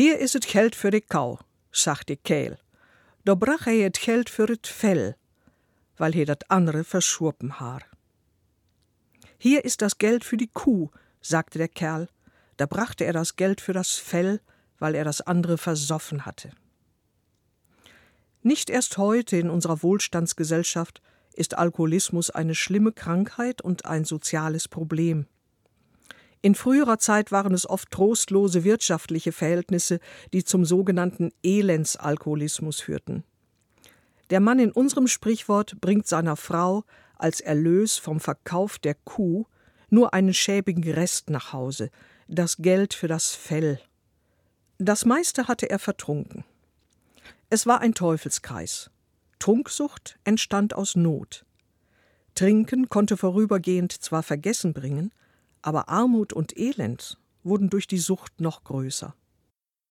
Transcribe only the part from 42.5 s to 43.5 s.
Geld für das